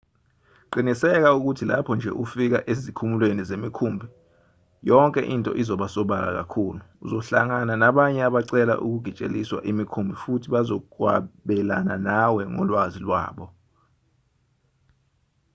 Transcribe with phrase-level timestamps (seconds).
[0.71, 4.07] qiniseka ukuthi lapho nje ufika ezikhumulweni zemikhumbi
[4.89, 13.45] yonke into izoba sobala kakhulu uzohlangana nabanye abacela ukugitsheliswa emikhumbini futhi bazokwabelana nawe ngolwazi lwabo